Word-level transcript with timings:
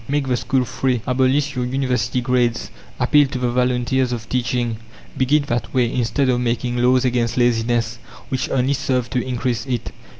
Make 0.07 0.27
the 0.29 0.35
school 0.35 0.65
free, 0.65 1.03
abolish 1.05 1.55
your 1.55 1.63
University 1.63 2.21
grades, 2.21 2.71
appeal 2.99 3.27
to 3.27 3.37
the 3.37 3.51
volunteers 3.51 4.11
of 4.11 4.27
teaching; 4.27 4.77
begin 5.15 5.43
that 5.43 5.71
way, 5.75 5.93
instead 5.93 6.27
of 6.27 6.41
making 6.41 6.77
laws 6.77 7.05
against 7.05 7.37
laziness 7.37 7.99
which 8.29 8.49
only 8.49 8.73
serve 8.73 9.11
to 9.11 9.23
increase 9.23 9.63
it. 9.67 9.91